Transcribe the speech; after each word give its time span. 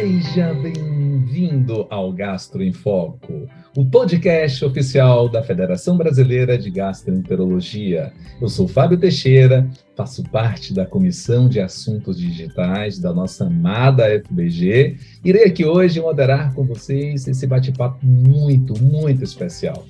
Seja 0.00 0.54
bem-vindo 0.54 1.86
ao 1.90 2.10
Gastro 2.10 2.62
em 2.62 2.72
Foco, 2.72 3.46
o 3.76 3.84
podcast 3.84 4.64
oficial 4.64 5.28
da 5.28 5.42
Federação 5.42 5.94
Brasileira 5.98 6.56
de 6.56 6.70
Gastroenterologia. 6.70 8.10
Eu 8.40 8.48
sou 8.48 8.66
Fábio 8.66 8.96
Teixeira, 8.96 9.68
faço 9.94 10.22
parte 10.30 10.72
da 10.72 10.86
Comissão 10.86 11.50
de 11.50 11.60
Assuntos 11.60 12.18
Digitais 12.18 12.98
da 12.98 13.12
nossa 13.12 13.44
amada 13.44 14.06
FBG. 14.24 14.96
Irei 15.22 15.44
aqui 15.44 15.66
hoje 15.66 16.00
moderar 16.00 16.54
com 16.54 16.64
vocês 16.64 17.28
esse 17.28 17.46
bate-papo 17.46 17.98
muito, 18.02 18.82
muito 18.82 19.22
especial. 19.22 19.84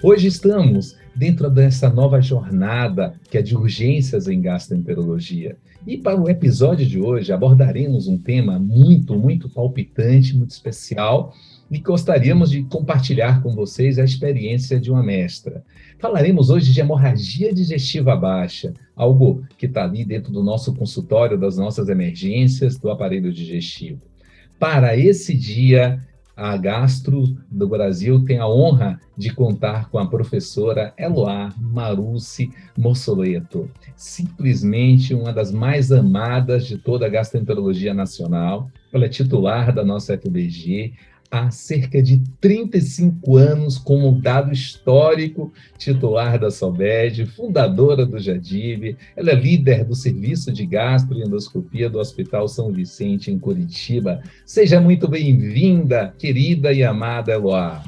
Hoje 0.00 0.28
estamos 0.28 0.96
dentro 1.14 1.50
dessa 1.50 1.88
nova 1.88 2.20
jornada 2.20 3.14
que 3.30 3.38
é 3.38 3.42
de 3.42 3.56
urgências 3.56 4.28
em 4.28 4.40
gastroenterologia. 4.40 5.56
E 5.86 5.96
para 5.96 6.20
o 6.20 6.28
episódio 6.28 6.86
de 6.86 7.00
hoje 7.00 7.32
abordaremos 7.32 8.06
um 8.06 8.18
tema 8.18 8.58
muito, 8.58 9.18
muito 9.18 9.48
palpitante, 9.48 10.36
muito 10.36 10.50
especial 10.50 11.34
e 11.70 11.78
gostaríamos 11.78 12.50
de 12.50 12.64
compartilhar 12.64 13.42
com 13.42 13.54
vocês 13.54 13.98
a 13.98 14.04
experiência 14.04 14.78
de 14.78 14.90
uma 14.90 15.02
mestra. 15.02 15.64
Falaremos 15.98 16.50
hoje 16.50 16.72
de 16.72 16.80
hemorragia 16.80 17.54
digestiva 17.54 18.16
baixa, 18.16 18.74
algo 18.96 19.44
que 19.56 19.66
está 19.66 19.84
ali 19.84 20.04
dentro 20.04 20.32
do 20.32 20.42
nosso 20.42 20.74
consultório, 20.74 21.38
das 21.38 21.56
nossas 21.56 21.88
emergências 21.88 22.76
do 22.76 22.90
aparelho 22.90 23.32
digestivo. 23.32 24.00
Para 24.58 24.96
esse 24.96 25.34
dia, 25.34 25.98
a 26.40 26.56
Gastro 26.56 27.36
do 27.50 27.68
Brasil 27.68 28.24
tem 28.24 28.38
a 28.38 28.48
honra 28.48 28.98
de 29.14 29.30
contar 29.30 29.90
com 29.90 29.98
a 29.98 30.06
professora 30.06 30.94
Eloá 30.96 31.52
Marucci 31.60 32.50
Mossoleto, 32.78 33.70
simplesmente 33.94 35.12
uma 35.14 35.34
das 35.34 35.52
mais 35.52 35.92
amadas 35.92 36.64
de 36.64 36.78
toda 36.78 37.04
a 37.04 37.10
gastroenterologia 37.10 37.92
nacional. 37.92 38.70
Ela 38.90 39.04
é 39.04 39.08
titular 39.10 39.70
da 39.74 39.84
nossa 39.84 40.16
FBG, 40.16 40.94
há 41.30 41.50
cerca 41.50 42.02
de 42.02 42.20
35 42.40 43.36
anos 43.36 43.78
como 43.78 44.20
dado 44.20 44.52
histórico, 44.52 45.52
titular 45.78 46.38
da 46.38 46.50
SOBED, 46.50 47.26
fundadora 47.26 48.04
do 48.04 48.18
JADIB. 48.18 48.96
Ela 49.16 49.30
é 49.30 49.34
líder 49.34 49.84
do 49.84 49.94
Serviço 49.94 50.52
de 50.52 50.66
Gastroendoscopia 50.66 51.88
do 51.88 51.98
Hospital 52.00 52.48
São 52.48 52.72
Vicente, 52.72 53.30
em 53.30 53.38
Curitiba. 53.38 54.22
Seja 54.44 54.80
muito 54.80 55.06
bem-vinda, 55.06 56.12
querida 56.18 56.72
e 56.72 56.82
amada 56.82 57.32
Eloá. 57.32 57.84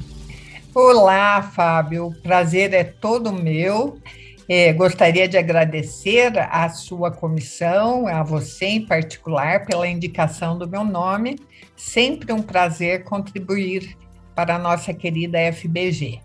Olá, 0.75 1.43
Fábio. 1.43 2.07
O 2.07 2.15
prazer 2.15 2.73
é 2.73 2.85
todo 2.85 3.33
meu. 3.33 3.99
É, 4.49 4.73
gostaria 4.73 5.29
de 5.29 5.37
agradecer 5.37 6.33
à 6.37 6.69
sua 6.69 7.11
comissão, 7.11 8.07
a 8.07 8.23
você 8.23 8.67
em 8.67 8.87
particular, 8.87 9.65
pela 9.65 9.89
indicação 9.89 10.59
do 10.59 10.69
meu 10.69 10.85
nome. 10.85 11.39
Sempre 11.77 12.33
um 12.33 12.43
prazer 12.43 13.05
contribuir 13.05 13.97
para 14.35 14.57
a 14.57 14.59
nossa 14.59 14.93
querida 14.93 15.39
FBG. 15.53 16.21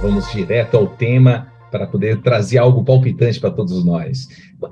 Vamos 0.00 0.30
direto 0.32 0.76
ao 0.76 0.86
tema 0.86 1.52
para 1.70 1.86
poder 1.86 2.22
trazer 2.22 2.58
algo 2.58 2.84
palpitante 2.84 3.38
para 3.38 3.50
todos 3.50 3.84
nós. 3.84 4.28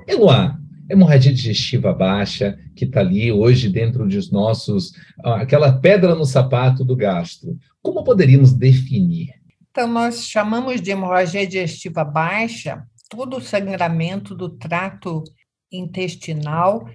Eloá, 0.07 0.57
hemorragia 0.89 1.33
digestiva 1.33 1.93
baixa, 1.93 2.57
que 2.75 2.85
está 2.85 3.01
ali 3.01 3.31
hoje 3.31 3.69
dentro 3.69 4.07
dos 4.07 4.31
nossos, 4.31 4.93
aquela 5.23 5.71
pedra 5.71 6.15
no 6.15 6.25
sapato 6.25 6.83
do 6.83 6.95
gastro. 6.95 7.57
Como 7.81 8.03
poderíamos 8.03 8.53
definir? 8.53 9.38
Então, 9.79 9.93
nós 9.93 10.27
chamamos 10.27 10.81
de 10.81 10.91
hemorragia 10.91 11.47
digestiva 11.47 12.03
baixa 12.03 12.83
todo 13.07 13.37
o 13.37 13.41
sangramento 13.41 14.35
do 14.35 14.49
trato 14.49 15.23
intestinal 15.71 16.85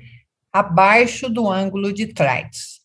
abaixo 0.53 1.31
do 1.31 1.51
ângulo 1.51 1.95
de 1.95 2.09
Treitz. 2.09 2.81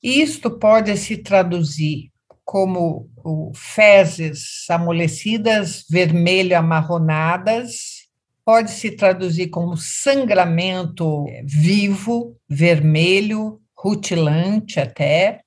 Isto 0.00 0.48
pode 0.60 0.96
se 0.96 1.16
traduzir 1.16 2.12
como 2.44 3.10
fezes 3.52 4.64
amolecidas, 4.70 5.84
vermelho 5.90 6.56
amarronadas, 6.56 8.06
pode 8.44 8.70
se 8.70 8.92
traduzir 8.92 9.48
como 9.48 9.76
sangramento 9.76 11.26
vivo, 11.42 12.36
vermelho, 12.48 13.60
rutilante 13.76 14.78
até, 14.78 15.40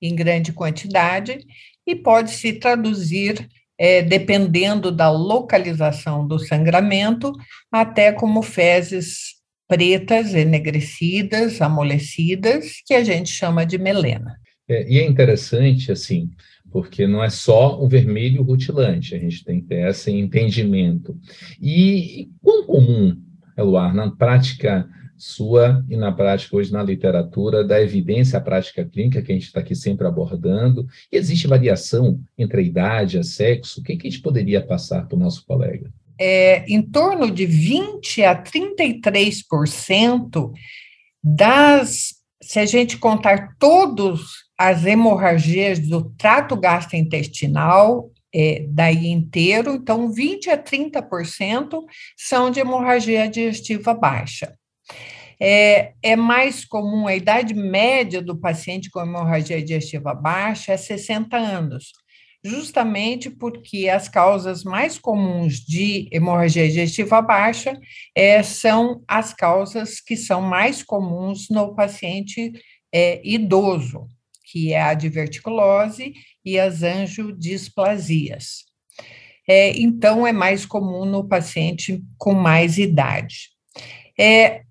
em 0.00 0.14
grande 0.14 0.54
quantidade, 0.54 1.44
e 1.86 1.94
pode 1.94 2.30
se 2.30 2.54
traduzir, 2.54 3.48
é, 3.78 4.02
dependendo 4.02 4.90
da 4.90 5.10
localização 5.10 6.26
do 6.26 6.38
sangramento, 6.38 7.32
até 7.70 8.12
como 8.12 8.42
fezes 8.42 9.36
pretas, 9.68 10.34
enegrecidas, 10.34 11.60
amolecidas, 11.60 12.80
que 12.86 12.94
a 12.94 13.04
gente 13.04 13.30
chama 13.30 13.66
de 13.66 13.78
melena. 13.78 14.36
É, 14.68 14.88
e 14.90 14.98
é 14.98 15.06
interessante, 15.06 15.92
assim, 15.92 16.30
porque 16.70 17.06
não 17.06 17.22
é 17.22 17.30
só 17.30 17.80
o 17.80 17.88
vermelho 17.88 18.42
rutilante, 18.42 19.14
a 19.14 19.18
gente 19.18 19.44
tem 19.44 19.60
que 19.60 19.68
ter 19.68 19.88
esse 19.88 20.10
entendimento. 20.10 21.16
E, 21.60 22.28
quão 22.42 22.66
comum, 22.66 23.16
Eluar, 23.56 23.94
na 23.94 24.10
prática 24.10 24.86
sua 25.16 25.84
e 25.88 25.96
na 25.96 26.12
prática 26.12 26.56
hoje 26.56 26.72
na 26.72 26.82
literatura 26.82 27.64
da 27.64 27.80
evidência 27.80 28.38
à 28.38 28.40
prática 28.40 28.84
clínica 28.84 29.22
que 29.22 29.32
a 29.32 29.34
gente 29.34 29.46
está 29.46 29.60
aqui 29.60 29.74
sempre 29.74 30.06
abordando. 30.06 30.86
E 31.10 31.16
existe 31.16 31.46
variação 31.46 32.20
entre 32.36 32.60
a 32.60 32.64
idade, 32.64 33.18
a 33.18 33.22
sexo? 33.22 33.80
O 33.80 33.82
que, 33.82 33.96
que 33.96 34.06
a 34.06 34.10
gente 34.10 34.20
poderia 34.22 34.60
passar 34.60 35.06
para 35.06 35.16
o 35.16 35.18
nosso 35.18 35.46
colega? 35.46 35.90
É, 36.18 36.64
em 36.66 36.82
torno 36.82 37.30
de 37.30 37.46
20 37.46 38.24
a 38.24 38.42
33% 38.42 40.52
das, 41.22 42.14
se 42.42 42.58
a 42.58 42.66
gente 42.66 42.98
contar 42.98 43.56
todas 43.58 44.20
as 44.58 44.86
hemorragias 44.86 45.78
do 45.78 46.10
trato 46.16 46.56
gastrointestinal, 46.56 48.10
é, 48.34 48.66
daí 48.68 49.08
inteiro, 49.08 49.74
então 49.74 50.12
20 50.12 50.50
a 50.50 50.62
30% 50.62 51.82
são 52.16 52.50
de 52.50 52.60
hemorragia 52.60 53.28
digestiva 53.28 53.94
baixa. 53.94 54.54
É, 55.40 55.92
é 56.02 56.16
mais 56.16 56.64
comum, 56.64 57.06
a 57.06 57.14
idade 57.14 57.54
média 57.54 58.22
do 58.22 58.36
paciente 58.38 58.90
com 58.90 59.00
hemorragia 59.00 59.60
digestiva 59.60 60.14
baixa 60.14 60.72
é 60.72 60.76
60 60.76 61.36
anos, 61.36 61.92
justamente 62.42 63.28
porque 63.28 63.88
as 63.88 64.08
causas 64.08 64.64
mais 64.64 64.98
comuns 64.98 65.60
de 65.60 66.08
hemorragia 66.10 66.66
digestiva 66.66 67.20
baixa 67.20 67.78
é, 68.14 68.42
são 68.42 69.02
as 69.06 69.34
causas 69.34 70.00
que 70.00 70.16
são 70.16 70.40
mais 70.40 70.82
comuns 70.82 71.48
no 71.50 71.74
paciente 71.74 72.52
é, 72.92 73.20
idoso, 73.22 74.06
que 74.44 74.72
é 74.72 74.80
a 74.80 74.94
diverticulose 74.94 76.14
e 76.44 76.58
as 76.58 76.82
angiodisplasias. 76.82 78.64
É, 79.48 79.78
então, 79.78 80.26
é 80.26 80.32
mais 80.32 80.64
comum 80.64 81.04
no 81.04 81.28
paciente 81.28 82.02
com 82.18 82.32
mais 82.32 82.78
idade. 82.78 83.50
É, 84.18 84.62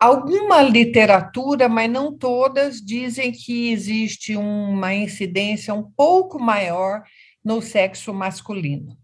Alguma 0.00 0.62
literatura, 0.62 1.68
mas 1.68 1.90
não 1.90 2.16
todas, 2.16 2.80
dizem 2.80 3.30
que 3.30 3.70
existe 3.70 4.34
uma 4.34 4.94
incidência 4.94 5.74
um 5.74 5.82
pouco 5.82 6.38
maior 6.38 7.02
no 7.44 7.60
sexo 7.60 8.14
masculino. 8.14 8.96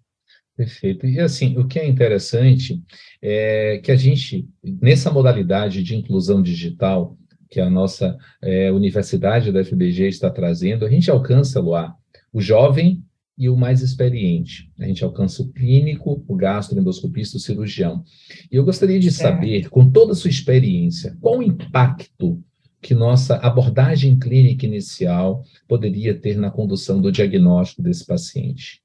Perfeito. 0.57 1.07
E 1.07 1.21
assim, 1.21 1.59
o 1.59 1.69
que 1.69 1.79
é 1.79 1.87
interessante 1.87 2.83
é 3.21 3.79
que 3.85 3.93
a 3.93 3.97
gente, 3.97 4.49
nessa 4.65 5.11
modalidade 5.11 5.83
de 5.83 5.95
inclusão 5.95 6.43
digital, 6.43 7.15
que 7.51 7.61
a 7.61 7.69
nossa 7.69 8.17
é, 8.43 8.73
universidade 8.73 9.53
da 9.53 9.63
FBG 9.63 10.09
está 10.09 10.31
trazendo, 10.31 10.87
a 10.87 10.91
gente 10.91 11.11
alcança, 11.11 11.61
Luar, 11.61 11.95
o 12.33 12.41
jovem 12.41 13.05
e 13.37 13.49
o 13.49 13.57
mais 13.57 13.83
experiente. 13.83 14.71
A 14.79 14.87
gente 14.87 15.05
alcança 15.05 15.43
o 15.43 15.53
clínico, 15.53 16.25
o 16.27 16.35
gastroendoscopista, 16.35 17.37
o 17.37 17.41
cirurgião. 17.41 18.03
E 18.51 18.57
eu 18.57 18.65
gostaria 18.65 18.99
de 18.99 19.11
saber, 19.11 19.69
com 19.69 19.91
toda 19.91 20.13
a 20.13 20.15
sua 20.15 20.31
experiência, 20.31 21.17
qual 21.21 21.39
o 21.39 21.43
impacto 21.43 22.43
que 22.81 22.95
nossa 22.95 23.37
abordagem 23.37 24.19
clínica 24.19 24.65
inicial 24.65 25.43
poderia 25.69 26.15
ter 26.15 26.37
na 26.37 26.51
condução 26.51 27.01
do 27.01 27.13
diagnóstico 27.13 27.83
desse 27.83 28.07
paciente? 28.07 28.81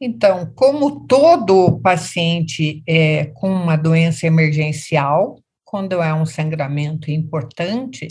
Então, 0.00 0.50
como 0.54 1.06
todo 1.06 1.78
paciente 1.80 2.82
é, 2.86 3.26
com 3.26 3.50
uma 3.50 3.76
doença 3.76 4.26
emergencial, 4.26 5.38
quando 5.64 6.02
é 6.02 6.12
um 6.12 6.26
sangramento 6.26 7.10
importante, 7.10 8.08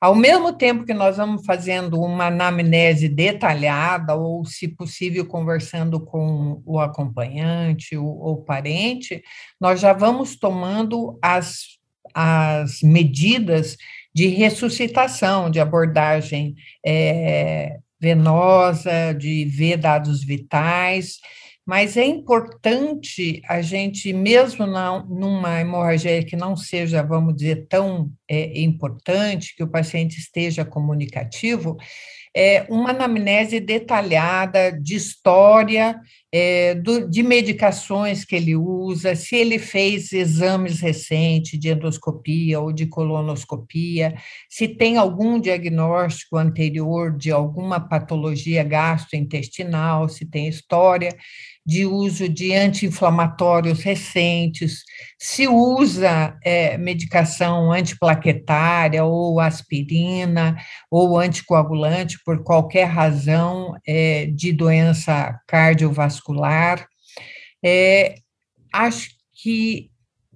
ao 0.00 0.14
mesmo 0.14 0.52
tempo 0.52 0.84
que 0.84 0.94
nós 0.94 1.16
vamos 1.16 1.44
fazendo 1.44 2.00
uma 2.00 2.26
anamnese 2.26 3.08
detalhada, 3.08 4.14
ou, 4.14 4.44
se 4.44 4.68
possível, 4.68 5.26
conversando 5.26 6.00
com 6.00 6.62
o 6.64 6.78
acompanhante 6.78 7.96
ou 7.96 8.42
parente, 8.42 9.22
nós 9.60 9.80
já 9.80 9.92
vamos 9.92 10.36
tomando 10.36 11.18
as, 11.20 11.78
as 12.14 12.80
medidas 12.82 13.76
de 14.14 14.28
ressuscitação, 14.28 15.50
de 15.50 15.58
abordagem 15.58 16.54
é, 16.84 17.78
venosa, 18.00 19.12
de 19.12 19.44
ver 19.44 19.76
dados 19.78 20.22
vitais, 20.24 21.18
mas 21.68 21.98
é 21.98 22.06
importante 22.06 23.42
a 23.46 23.60
gente, 23.60 24.10
mesmo 24.10 24.66
não, 24.66 25.06
numa 25.06 25.60
hemorragia 25.60 26.24
que 26.24 26.34
não 26.34 26.56
seja, 26.56 27.02
vamos 27.02 27.36
dizer, 27.36 27.66
tão 27.68 28.10
é, 28.26 28.58
importante, 28.58 29.54
que 29.54 29.62
o 29.62 29.68
paciente 29.68 30.18
esteja 30.18 30.64
comunicativo, 30.64 31.76
é, 32.34 32.64
uma 32.70 32.90
anamnese 32.90 33.60
detalhada 33.60 34.72
de 34.72 34.94
história, 34.94 36.00
é, 36.32 36.74
do, 36.74 37.08
de 37.08 37.22
medicações 37.22 38.24
que 38.24 38.36
ele 38.36 38.56
usa, 38.56 39.14
se 39.14 39.36
ele 39.36 39.58
fez 39.58 40.12
exames 40.12 40.80
recentes 40.80 41.58
de 41.58 41.68
endoscopia 41.68 42.60
ou 42.60 42.72
de 42.72 42.86
colonoscopia, 42.86 44.14
se 44.48 44.68
tem 44.68 44.96
algum 44.96 45.38
diagnóstico 45.38 46.38
anterior 46.38 47.14
de 47.14 47.30
alguma 47.30 47.80
patologia 47.80 48.62
gastrointestinal, 48.62 50.08
se 50.08 50.24
tem 50.24 50.48
história 50.48 51.10
de 51.68 51.84
uso 51.84 52.26
de 52.30 52.54
anti-inflamatórios 52.54 53.82
recentes, 53.82 54.84
se 55.18 55.46
usa 55.46 56.34
é, 56.42 56.78
medicação 56.78 57.70
antiplaquetária 57.70 59.04
ou 59.04 59.38
aspirina 59.38 60.56
ou 60.90 61.18
anticoagulante 61.18 62.18
por 62.24 62.42
qualquer 62.42 62.86
razão 62.86 63.76
é, 63.86 64.24
de 64.24 64.50
doença 64.50 65.38
cardiovascular. 65.46 66.86
É, 67.62 68.14
acho 68.72 69.10
que 69.34 69.90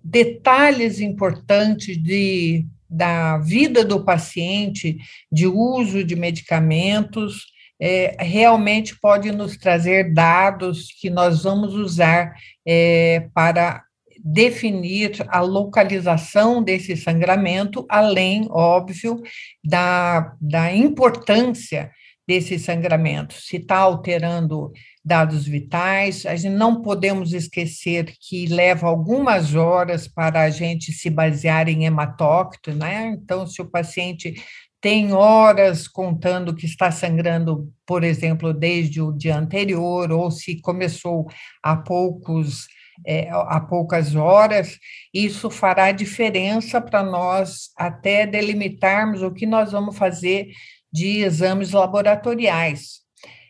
detalhes 0.05 1.01
importantes 1.01 1.97
de, 1.97 2.67
da 2.91 3.39
vida 3.39 3.83
do 3.83 4.05
paciente, 4.05 4.99
de 5.33 5.47
uso 5.47 6.05
de 6.05 6.15
medicamentos, 6.15 7.52
é, 7.85 8.15
realmente 8.21 8.97
pode 9.01 9.33
nos 9.33 9.57
trazer 9.57 10.15
dados 10.15 10.87
que 11.01 11.11
nós 11.11 11.43
vamos 11.43 11.75
usar 11.75 12.33
é, 12.65 13.29
para 13.35 13.83
definir 14.25 15.17
a 15.27 15.41
localização 15.41 16.63
desse 16.63 16.97
sangramento, 16.97 17.85
além, 17.89 18.47
óbvio, 18.53 19.21
da, 19.65 20.33
da 20.41 20.73
importância 20.73 21.91
desse 22.25 22.57
sangramento, 22.57 23.35
se 23.35 23.57
está 23.57 23.79
alterando 23.79 24.71
dados 25.05 25.45
vitais, 25.45 26.25
a 26.25 26.37
gente 26.37 26.55
não 26.55 26.83
podemos 26.83 27.33
esquecer 27.33 28.15
que 28.21 28.47
leva 28.47 28.87
algumas 28.87 29.57
horas 29.57 30.07
para 30.07 30.43
a 30.43 30.51
gente 30.51 30.93
se 30.93 31.11
basear 31.11 31.69
em 31.69 31.85
hematócrito, 31.85 32.73
né? 32.73 33.09
Então, 33.09 33.45
se 33.45 33.61
o 33.61 33.69
paciente 33.69 34.35
tem 34.83 35.13
horas 35.13 35.87
contando 35.87 36.55
que 36.55 36.67
está 36.67 36.91
sangrando, 36.91 37.73
por 37.87 38.03
exemplo, 38.03 38.53
desde 38.53 39.01
o 39.01 39.13
dia 39.13 39.39
anterior, 39.39 40.11
ou 40.11 40.29
se 40.31 40.61
começou 40.61 41.29
há 41.63 41.77
poucos 41.77 42.67
é, 43.07 43.31
há 43.31 43.59
poucas 43.61 44.15
horas, 44.15 44.79
isso 45.15 45.51
fará 45.51 45.91
diferença 45.93 46.81
para 46.81 47.03
nós 47.03 47.71
até 47.77 48.27
delimitarmos 48.27 49.23
o 49.23 49.33
que 49.33 49.47
nós 49.47 49.73
vamos 49.73 49.97
fazer 49.97 50.49
de 50.93 51.23
exames 51.23 51.73
laboratoriais 51.73 53.02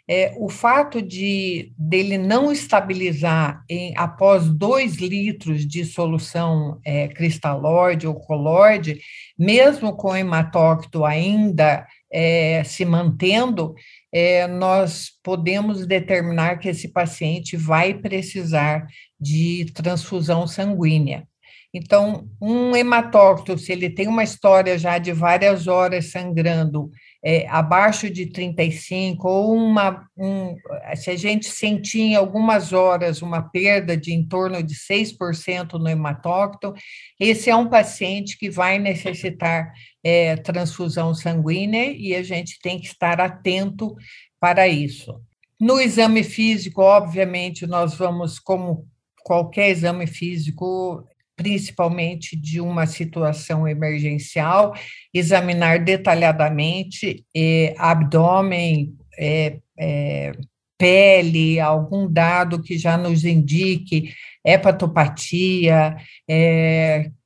é, 0.09 0.35
o 0.37 0.49
fato 0.49 1.01
de 1.01 1.73
dele 1.79 2.19
não 2.19 2.51
estabilizar 2.51 3.63
em, 3.71 3.97
após 3.97 4.49
dois 4.49 4.97
litros 4.97 5.67
de 5.67 5.85
solução 5.85 6.81
é, 6.85 7.09
cristalóide 7.09 8.07
ou 8.07 8.15
colóide, 8.15 9.01
mesmo 9.39 9.97
com 9.97 10.09
o 10.09 10.17
hematócrito 10.17 11.05
ainda 11.05 11.87
é, 12.13 12.63
se 12.65 12.85
mantendo, 12.85 13.75
é, 14.13 14.47
nós 14.47 15.11
podemos 15.23 15.87
determinar 15.87 16.59
que 16.59 16.69
esse 16.69 16.89
paciente 16.89 17.57
vai 17.57 17.95
precisar 17.95 18.87
de 19.19 19.67
transfusão 19.73 20.47
sanguínea. 20.47 21.27
Então, 21.75 22.29
um 22.39 22.77
hematócrito, 22.77 23.57
se 23.57 23.73
ele 23.73 23.89
tem 23.89 24.07
uma 24.07 24.23
história 24.23 24.77
já 24.77 24.99
de 24.99 25.11
várias 25.13 25.67
horas 25.67 26.11
sangrando 26.11 26.91
é, 27.25 27.47
abaixo 27.49 28.11
de 28.11 28.27
35, 28.27 29.29
ou 29.29 29.55
uma, 29.55 30.09
um, 30.17 30.57
se 30.97 31.11
a 31.11 31.17
gente 31.17 31.47
sentir 31.47 32.01
em 32.01 32.15
algumas 32.17 32.73
horas 32.73 33.23
uma 33.23 33.43
perda 33.43 33.97
de 33.97 34.13
em 34.13 34.27
torno 34.27 34.61
de 34.63 34.75
6% 34.75 35.75
no 35.75 35.89
hematócrito, 35.89 36.75
esse 37.21 37.49
é 37.49 37.55
um 37.55 37.69
paciente 37.69 38.37
que 38.37 38.51
vai 38.51 38.79
necessitar 38.79 39.73
é, 40.03 40.37
transfusão 40.37 41.15
sanguínea 41.15 41.93
e 41.97 42.15
a 42.15 42.23
gente 42.23 42.59
tem 42.61 42.81
que 42.81 42.87
estar 42.87 43.21
atento 43.21 43.95
para 44.41 44.67
isso. 44.67 45.21
No 45.61 45.81
exame 45.81 46.25
físico, 46.25 46.83
obviamente, 46.83 47.69
nós 47.69 47.95
vamos, 47.95 48.41
como 48.41 48.89
qualquer 49.23 49.71
exame 49.71 50.09
físico, 50.09 51.07
principalmente 51.43 52.37
de 52.37 52.61
uma 52.61 52.87
situação 52.87 53.67
emergencial, 53.67 54.75
examinar 55.13 55.81
detalhadamente 55.81 57.25
eh, 57.37 57.75
abdômen, 57.77 58.95
eh, 59.19 59.59
eh, 59.77 60.33
pele, 60.79 61.59
algum 61.59 62.09
dado 62.11 62.63
que 62.63 62.79
já 62.79 62.97
nos 62.97 63.25
indique 63.25 64.15
hepatopatia, 64.45 65.97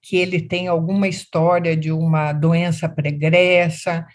que 0.03 0.17
ele 0.17 0.43
tem 0.43 0.69
alguma 0.69 1.09
história 1.09 1.75
de 1.75 1.91
uma 1.91 2.35
doença 2.35 2.87
pregressa, 2.87 4.07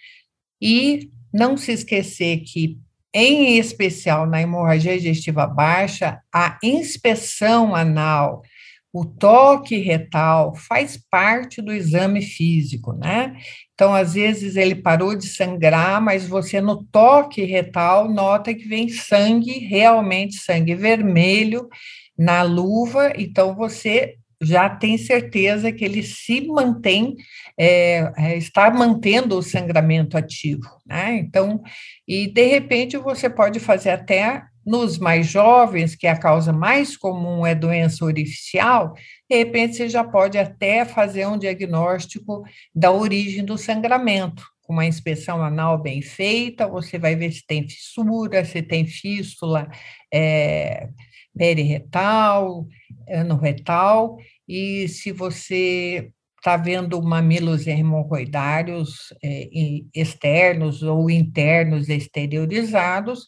e 0.62 1.10
não 1.34 1.58
se 1.58 1.72
esquecer 1.72 2.42
que 2.42 2.78
em 3.14 3.58
especial 3.58 4.28
na 4.28 4.42
hemorragia 4.42 4.96
digestiva 4.98 5.48
baixa, 5.48 6.20
a 6.32 6.60
inspeção 6.64 7.76
anal 7.76 8.44
o 8.94 9.06
toque 9.06 9.78
retal 9.78 10.54
faz 10.54 10.98
parte 11.10 11.62
do 11.62 11.72
exame 11.72 12.22
físico, 12.22 12.94
né? 12.94 13.38
Então, 13.74 13.94
às 13.94 14.14
vezes 14.14 14.56
ele 14.56 14.76
parou 14.76 15.16
de 15.16 15.28
sangrar, 15.28 16.02
mas 16.02 16.28
você 16.28 16.60
no 16.60 16.84
toque 16.84 17.44
retal 17.44 18.10
nota 18.10 18.54
que 18.54 18.68
vem 18.68 18.90
sangue, 18.90 19.60
realmente 19.60 20.36
sangue 20.36 20.76
vermelho 20.76 21.70
na 22.18 22.44
luva, 22.44 23.14
então 23.18 23.56
você 23.56 24.18
já 24.42 24.70
tem 24.70 24.98
certeza 24.98 25.72
que 25.72 25.86
ele 25.86 26.04
se 26.04 26.42
mantém, 26.48 27.16
é, 27.58 28.12
é 28.18 28.38
está 28.38 28.70
mantendo 28.72 29.38
o 29.38 29.44
sangramento 29.44 30.18
ativo, 30.18 30.68
né? 30.86 31.16
Então, 31.18 31.62
e 32.08 32.28
de 32.28 32.46
repente 32.48 32.98
você 32.98 33.30
pode 33.30 33.60
fazer 33.60 33.92
até 33.92 34.44
nos 34.66 34.98
mais 34.98 35.28
jovens, 35.28 35.96
que 35.96 36.08
a 36.08 36.18
causa 36.18 36.54
mais 36.54 36.96
comum 36.96 37.46
é 37.46 37.56
doença 37.56 38.06
orificial, 38.06 38.94
de 39.30 39.38
repente 39.38 39.76
você 39.76 39.90
já 39.90 40.04
pode 40.04 40.38
até 40.38 40.86
fazer 40.86 41.26
um 41.28 41.38
diagnóstico 41.38 42.44
da 42.74 42.92
origem 42.92 43.44
do 43.44 43.58
sangramento. 43.58 44.44
Com 44.62 44.74
uma 44.74 44.86
inspeção 44.86 45.44
anal 45.44 45.82
bem 45.82 46.02
feita, 46.02 46.68
você 46.68 46.98
vai 46.98 47.16
ver 47.16 47.32
se 47.32 47.46
tem 47.46 47.68
fissura, 47.68 48.46
se 48.46 48.62
tem 48.62 48.86
fístula 48.86 49.70
é, 50.14 50.88
periretal, 51.36 52.68
anorretal, 53.10 54.18
e 54.48 54.88
se 54.88 55.12
você 55.12 56.12
está 56.38 56.58
vendo 56.58 57.02
mamilos 57.02 57.68
hemorroidários 57.68 59.14
é, 59.24 59.48
externos 59.94 60.82
ou 60.82 61.10
internos 61.10 61.88
exteriorizados, 61.88 63.28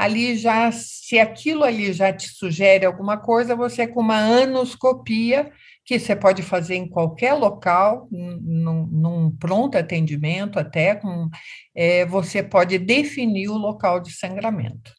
ali 0.00 0.34
já, 0.34 0.72
se 0.72 1.18
aquilo 1.18 1.62
ali 1.62 1.92
já 1.92 2.10
te 2.10 2.26
sugere 2.26 2.86
alguma 2.86 3.18
coisa, 3.18 3.54
você 3.54 3.86
com 3.86 4.00
uma 4.00 4.16
anoscopia, 4.16 5.52
que 5.84 5.98
você 5.98 6.16
pode 6.16 6.42
fazer 6.42 6.76
em 6.76 6.88
qualquer 6.88 7.34
local, 7.34 8.08
num, 8.10 8.86
num 8.86 9.36
pronto 9.36 9.76
atendimento 9.76 10.58
até, 10.58 10.94
com, 10.94 11.28
é, 11.74 12.06
você 12.06 12.42
pode 12.42 12.78
definir 12.78 13.48
o 13.48 13.58
local 13.58 14.00
de 14.00 14.10
sangramento. 14.10 14.90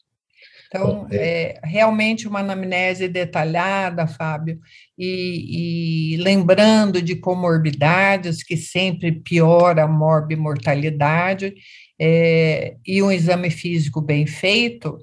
Então, 0.67 1.07
é, 1.11 1.55
é 1.57 1.59
realmente 1.63 2.27
uma 2.27 2.39
anamnese 2.39 3.07
detalhada, 3.07 4.05
Fábio, 4.07 4.59
e, 4.97 6.13
e, 6.13 6.17
lembrando 6.17 7.01
de 7.01 7.15
comorbidades, 7.15 8.41
que 8.43 8.55
sempre 8.55 9.11
piora 9.11 9.83
a 9.83 9.87
morbimortalidade, 9.87 11.55
é, 12.03 12.77
e 12.83 13.03
um 13.03 13.11
exame 13.11 13.51
físico 13.51 14.01
bem 14.01 14.25
feito, 14.25 14.97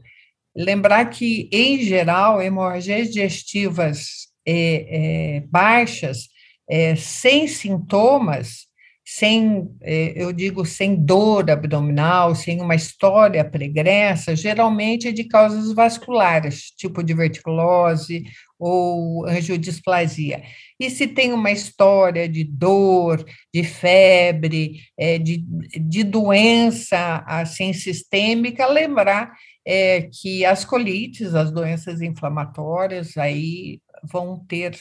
lembrar 0.57 1.05
que, 1.05 1.49
em 1.53 1.81
geral, 1.81 2.43
hemorragias 2.43 3.09
digestivas 3.09 4.27
é, 4.45 5.37
é, 5.37 5.41
baixas, 5.43 6.29
é, 6.69 6.97
sem 6.97 7.47
sintomas, 7.47 8.67
sem, 9.11 9.75
é, 9.81 10.13
eu 10.23 10.35
digo, 10.35 10.67
sem 10.67 10.95
dor 10.95 11.51
abdominal, 11.51 12.35
sem 12.35 12.61
uma 12.61 12.75
história 12.75 13.43
pregressa, 13.43 14.37
geralmente 14.37 15.09
é 15.09 15.13
de 15.13 15.25
causas 15.25 15.73
vasculares, 15.73 16.71
tipo 16.77 17.03
diverticulose 17.03 18.25
ou 18.59 19.27
angiodisplasia. 19.27 20.43
E 20.79 20.91
se 20.91 21.07
tem 21.07 21.33
uma 21.33 21.51
história 21.51 22.29
de 22.29 22.45
dor, 22.45 23.25
de 23.53 23.65
febre, 23.65 24.83
é, 24.99 25.17
de, 25.17 25.39
de 25.81 26.05
doença 26.05 27.25
assim 27.27 27.73
sistêmica, 27.73 28.67
lembrar 28.67 29.33
é, 29.67 30.03
que 30.03 30.45
as 30.45 30.67
colites, 30.67 31.35
as 31.35 31.51
doenças 31.51 32.03
inflamatórias, 32.03 33.17
aí 33.17 33.81
vão 34.03 34.45
ter 34.47 34.79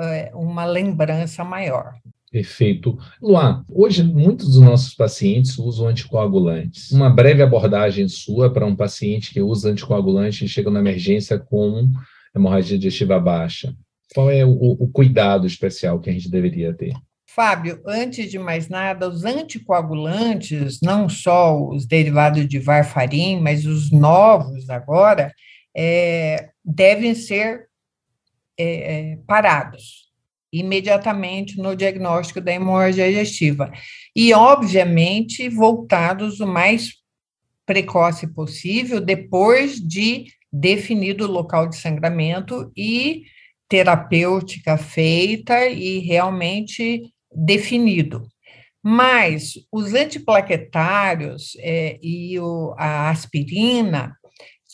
é, 0.00 0.30
uma 0.34 0.64
lembrança 0.64 1.44
maior. 1.44 1.92
Perfeito. 2.30 2.98
Luan, 3.22 3.64
hoje 3.68 4.02
muitos 4.02 4.46
dos 4.48 4.60
nossos 4.60 4.94
pacientes 4.94 5.58
usam 5.58 5.88
anticoagulantes. 5.88 6.90
Uma 6.90 7.08
breve 7.08 7.42
abordagem 7.42 8.08
sua 8.08 8.52
para 8.52 8.66
um 8.66 8.74
paciente 8.74 9.32
que 9.32 9.40
usa 9.40 9.70
anticoagulante 9.70 10.44
e 10.44 10.48
chega 10.48 10.70
na 10.70 10.80
emergência 10.80 11.38
com 11.38 11.90
hemorragia 12.34 12.76
digestiva 12.76 13.18
baixa. 13.20 13.74
Qual 14.12 14.30
é 14.30 14.44
o, 14.44 14.50
o 14.50 14.88
cuidado 14.88 15.46
especial 15.46 16.00
que 16.00 16.10
a 16.10 16.12
gente 16.12 16.30
deveria 16.30 16.74
ter? 16.74 16.92
Fábio, 17.28 17.80
antes 17.86 18.30
de 18.30 18.38
mais 18.38 18.68
nada, 18.68 19.08
os 19.08 19.24
anticoagulantes, 19.24 20.80
não 20.82 21.08
só 21.08 21.68
os 21.68 21.86
derivados 21.86 22.48
de 22.48 22.58
varfarin, 22.58 23.40
mas 23.40 23.66
os 23.66 23.90
novos 23.90 24.68
agora, 24.70 25.32
é, 25.76 26.50
devem 26.64 27.14
ser 27.14 27.66
é, 28.58 29.12
é 29.12 29.16
parados 29.26 30.05
imediatamente 30.52 31.58
no 31.58 31.74
diagnóstico 31.74 32.40
da 32.40 32.52
hemorragia 32.52 33.08
digestiva. 33.08 33.70
E, 34.14 34.32
obviamente, 34.32 35.48
voltados 35.48 36.40
o 36.40 36.46
mais 36.46 36.94
precoce 37.64 38.26
possível, 38.28 39.00
depois 39.00 39.80
de 39.80 40.26
definido 40.52 41.24
o 41.24 41.30
local 41.30 41.68
de 41.68 41.76
sangramento 41.76 42.70
e 42.76 43.24
terapêutica 43.68 44.78
feita 44.78 45.66
e 45.66 45.98
realmente 45.98 47.12
definido. 47.34 48.26
Mas 48.82 49.54
os 49.72 49.94
antiplaquetários 49.94 51.56
é, 51.58 51.98
e 52.00 52.38
o, 52.38 52.72
a 52.78 53.10
aspirina, 53.10 54.16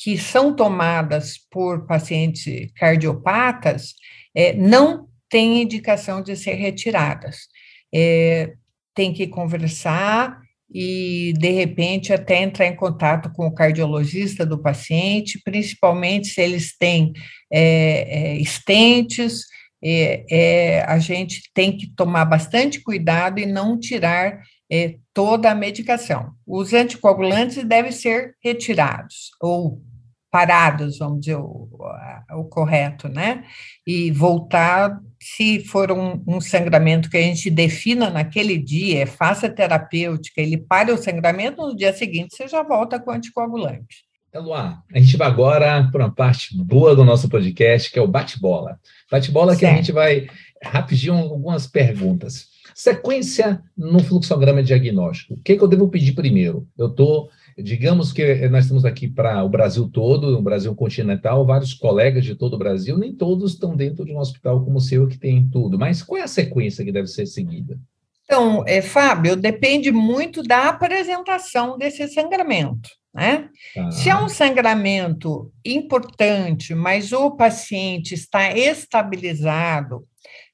que 0.02 0.18
são 0.18 0.54
tomadas 0.54 1.38
por 1.50 1.86
pacientes 1.86 2.70
cardiopatas, 2.76 3.94
é, 4.34 4.52
não 4.52 5.08
têm 5.32 5.62
indicação 5.62 6.22
de 6.22 6.36
ser 6.36 6.52
retiradas. 6.56 7.48
É, 7.92 8.52
tem 8.94 9.14
que 9.14 9.26
conversar 9.26 10.38
e, 10.70 11.32
de 11.38 11.50
repente, 11.50 12.12
até 12.12 12.42
entrar 12.42 12.66
em 12.66 12.76
contato 12.76 13.32
com 13.32 13.46
o 13.46 13.54
cardiologista 13.54 14.44
do 14.44 14.60
paciente, 14.60 15.40
principalmente 15.42 16.28
se 16.28 16.42
eles 16.42 16.76
têm 16.76 17.14
é, 17.50 17.62
é, 17.62 18.36
estentes, 18.36 19.46
é, 19.82 20.24
é, 20.30 20.82
a 20.82 20.98
gente 20.98 21.50
tem 21.54 21.76
que 21.76 21.86
tomar 21.96 22.26
bastante 22.26 22.80
cuidado 22.80 23.40
e 23.40 23.46
não 23.46 23.80
tirar 23.80 24.42
é, 24.70 24.96
toda 25.14 25.50
a 25.50 25.54
medicação. 25.54 26.32
Os 26.46 26.74
anticoagulantes 26.74 27.64
devem 27.64 27.90
ser 27.90 28.34
retirados, 28.42 29.30
ou 29.40 29.80
parados, 30.32 30.96
vamos 30.98 31.20
dizer 31.20 31.36
o, 31.36 31.68
o 32.30 32.44
correto, 32.44 33.06
né? 33.06 33.44
E 33.86 34.10
voltar, 34.10 34.98
se 35.20 35.60
for 35.60 35.92
um, 35.92 36.24
um, 36.26 36.40
sangramento 36.40 37.10
que 37.10 37.18
a 37.18 37.20
gente 37.20 37.50
defina 37.50 38.08
naquele 38.08 38.56
dia, 38.56 39.02
é 39.02 39.06
faça 39.06 39.50
terapêutica, 39.50 40.40
ele 40.40 40.56
para 40.56 40.92
o 40.92 40.96
sangramento, 40.96 41.60
no 41.60 41.76
dia 41.76 41.92
seguinte 41.92 42.34
você 42.34 42.48
já 42.48 42.62
volta 42.62 42.98
com 42.98 43.10
anticoagulante. 43.10 44.06
Eloá, 44.32 44.82
a 44.90 44.98
gente 44.98 45.18
vai 45.18 45.28
agora 45.28 45.86
para 45.92 46.06
uma 46.06 46.14
parte 46.14 46.56
boa 46.56 46.96
do 46.96 47.04
nosso 47.04 47.28
podcast, 47.28 47.92
que 47.92 47.98
é 47.98 48.02
o 48.02 48.08
bate-bola. 48.08 48.80
Bate-bola 49.10 49.54
que 49.54 49.66
a 49.66 49.74
gente 49.74 49.92
vai 49.92 50.28
rapidinho 50.64 51.12
algumas 51.12 51.66
perguntas. 51.66 52.46
Sequência 52.74 53.62
no 53.76 54.02
fluxograma 54.02 54.62
diagnóstico. 54.62 55.34
O 55.34 55.42
que, 55.42 55.58
que 55.58 55.62
eu 55.62 55.68
devo 55.68 55.90
pedir 55.90 56.12
primeiro? 56.14 56.66
Eu 56.78 56.86
estou 56.86 57.28
Digamos 57.58 58.12
que 58.12 58.48
nós 58.48 58.64
estamos 58.64 58.84
aqui 58.84 59.08
para 59.08 59.42
o 59.44 59.48
Brasil 59.48 59.88
todo, 59.88 60.38
o 60.38 60.42
Brasil 60.42 60.74
continental, 60.74 61.46
vários 61.46 61.74
colegas 61.74 62.24
de 62.24 62.34
todo 62.34 62.54
o 62.54 62.58
Brasil, 62.58 62.98
nem 62.98 63.14
todos 63.14 63.52
estão 63.52 63.76
dentro 63.76 64.04
de 64.04 64.12
um 64.12 64.18
hospital 64.18 64.64
como 64.64 64.78
o 64.78 64.80
seu 64.80 65.06
que 65.06 65.18
tem 65.18 65.48
tudo. 65.48 65.78
Mas 65.78 66.02
qual 66.02 66.18
é 66.20 66.22
a 66.22 66.28
sequência 66.28 66.84
que 66.84 66.92
deve 66.92 67.08
ser 67.08 67.26
seguida? 67.26 67.78
Então, 68.24 68.64
é, 68.66 68.80
Fábio, 68.80 69.36
depende 69.36 69.90
muito 69.90 70.42
da 70.42 70.68
apresentação 70.68 71.76
desse 71.76 72.06
sangramento. 72.08 72.88
Né? 73.14 73.50
Ah. 73.76 73.90
Se 73.90 74.08
é 74.08 74.16
um 74.16 74.28
sangramento 74.28 75.52
importante, 75.64 76.74
mas 76.74 77.12
o 77.12 77.32
paciente 77.32 78.14
está 78.14 78.56
estabilizado 78.56 80.06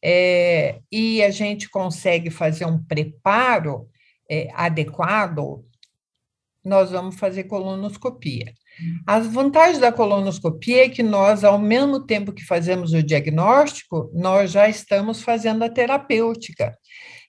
é, 0.03 0.81
e 0.91 1.23
a 1.23 1.31
gente 1.31 1.69
consegue 1.69 2.31
fazer 2.31 2.65
um 2.65 2.83
preparo 2.83 3.89
é, 4.29 4.49
adequado, 4.55 5.65
nós 6.69 6.91
vamos 6.91 7.17
fazer 7.17 7.45
colonoscopia. 7.45 8.53
As 9.07 9.27
vantagens 9.27 9.79
da 9.79 9.91
colonoscopia 9.91 10.85
é 10.85 10.89
que 10.89 11.03
nós, 11.03 11.43
ao 11.43 11.59
mesmo 11.59 12.07
tempo 12.07 12.33
que 12.33 12.45
fazemos 12.45 12.93
o 12.93 13.03
diagnóstico, 13.03 14.11
nós 14.15 14.53
já 14.53 14.69
estamos 14.69 15.23
fazendo 15.23 15.65
a 15.65 15.69
terapêutica. 15.69 16.77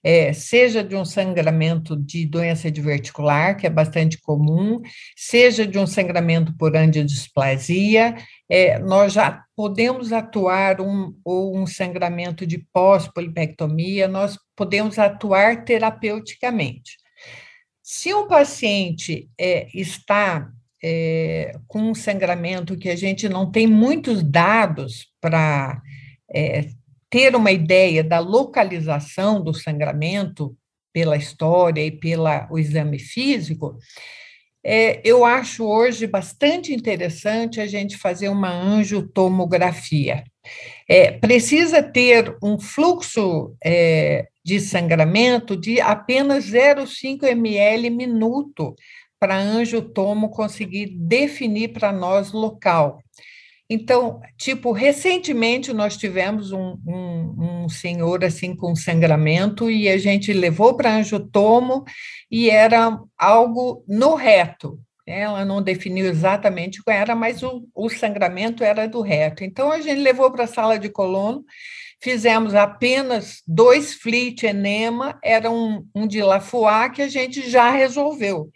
É, 0.02 0.32
seja 0.32 0.82
de 0.82 0.96
um 0.96 1.04
sangramento 1.04 1.94
de 1.94 2.24
doença 2.24 2.70
diverticular, 2.70 3.54
que 3.56 3.66
é 3.66 3.70
bastante 3.70 4.18
comum, 4.18 4.80
seja 5.14 5.66
de 5.66 5.78
um 5.78 5.86
sangramento 5.86 6.56
por 6.56 6.74
angiodisplasia, 6.74 8.16
é, 8.48 8.78
nós 8.78 9.12
já 9.12 9.42
podemos 9.54 10.10
atuar 10.10 10.80
um, 10.80 11.14
ou 11.22 11.54
um 11.54 11.66
sangramento 11.66 12.46
de 12.46 12.64
pós-polipectomia, 12.72 14.08
nós 14.08 14.38
podemos 14.56 14.98
atuar 14.98 15.64
terapeuticamente. 15.64 16.99
Se 17.92 18.14
um 18.14 18.28
paciente 18.28 19.28
é, 19.36 19.66
está 19.74 20.48
é, 20.80 21.58
com 21.66 21.90
um 21.90 21.94
sangramento 21.94 22.78
que 22.78 22.88
a 22.88 22.94
gente 22.94 23.28
não 23.28 23.50
tem 23.50 23.66
muitos 23.66 24.22
dados 24.22 25.08
para 25.20 25.82
é, 26.32 26.68
ter 27.10 27.34
uma 27.34 27.50
ideia 27.50 28.04
da 28.04 28.20
localização 28.20 29.42
do 29.42 29.52
sangramento 29.52 30.56
pela 30.92 31.16
história 31.16 31.84
e 31.84 31.90
pelo 31.90 32.56
exame 32.56 33.00
físico, 33.00 33.76
é, 34.64 35.00
eu 35.04 35.24
acho 35.24 35.64
hoje 35.64 36.06
bastante 36.06 36.72
interessante 36.72 37.60
a 37.60 37.66
gente 37.66 37.96
fazer 37.96 38.28
uma 38.28 38.52
angiotomografia. 38.52 40.22
É, 40.88 41.10
precisa 41.10 41.82
ter 41.82 42.36
um 42.40 42.56
fluxo 42.56 43.52
é, 43.64 44.28
de 44.44 44.60
sangramento 44.60 45.56
de 45.56 45.80
apenas 45.80 46.46
0,5 46.46 47.24
ml 47.24 47.90
minuto 47.90 48.74
para 49.18 49.38
angiotomo 49.38 50.30
conseguir 50.30 50.86
definir 50.96 51.68
para 51.72 51.92
nós 51.92 52.32
local. 52.32 53.02
Então, 53.72 54.20
tipo, 54.36 54.72
recentemente 54.72 55.72
nós 55.72 55.96
tivemos 55.96 56.50
um, 56.50 56.76
um, 56.84 57.62
um, 57.64 57.68
senhor 57.68 58.24
assim 58.24 58.56
com 58.56 58.74
sangramento 58.74 59.70
e 59.70 59.88
a 59.88 59.96
gente 59.96 60.32
levou 60.32 60.76
para 60.76 60.96
angiotomo 60.96 61.84
e 62.28 62.50
era 62.50 62.98
algo 63.16 63.84
no 63.86 64.16
reto. 64.16 64.80
Ela 65.06 65.44
não 65.44 65.62
definiu 65.62 66.06
exatamente 66.06 66.80
o 66.80 66.84
que 66.84 66.90
era, 66.90 67.14
mas 67.14 67.44
o, 67.44 67.64
o 67.72 67.88
sangramento 67.88 68.64
era 68.64 68.88
do 68.88 69.00
reto. 69.02 69.44
Então, 69.44 69.70
a 69.70 69.80
gente 69.80 70.00
levou 70.00 70.32
para 70.32 70.44
a 70.44 70.48
sala 70.48 70.76
de 70.76 70.88
colono 70.88 71.44
fizemos 72.02 72.54
apenas 72.54 73.42
dois 73.46 73.94
flit 73.94 74.46
enema, 74.46 75.18
era 75.22 75.50
um, 75.50 75.86
um 75.94 76.06
de 76.06 76.22
Lafois 76.22 76.92
que 76.94 77.02
a 77.02 77.08
gente 77.08 77.48
já 77.48 77.70
resolveu. 77.70 78.50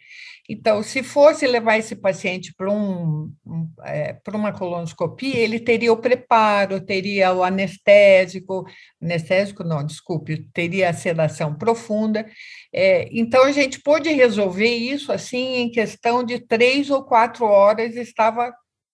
Então, 0.47 0.83
se 0.83 1.01
fosse 1.01 1.47
levar 1.47 1.77
esse 1.77 1.95
paciente 1.95 2.53
para 2.55 2.71
um, 2.71 3.33
um 3.43 3.67
é, 3.83 4.15
uma 4.31 4.51
colonoscopia, 4.51 5.37
ele 5.37 5.59
teria 5.59 5.91
o 5.91 5.97
preparo, 5.97 6.79
teria 6.79 7.33
o 7.33 7.43
anestésico, 7.43 8.63
anestésico 9.01 9.63
não, 9.63 9.83
desculpe, 9.83 10.47
teria 10.53 10.89
a 10.89 10.93
sedação 10.93 11.55
profunda. 11.55 12.27
É, 12.71 13.09
então, 13.11 13.43
a 13.43 13.51
gente 13.51 13.81
pôde 13.81 14.09
resolver 14.09 14.69
isso 14.69 15.11
assim 15.11 15.55
em 15.55 15.71
questão 15.71 16.23
de 16.23 16.39
três 16.39 16.91
ou 16.91 17.03
quatro 17.03 17.45
horas, 17.45 17.95
estava 17.95 18.53